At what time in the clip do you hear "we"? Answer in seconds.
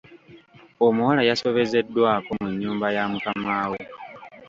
3.71-3.81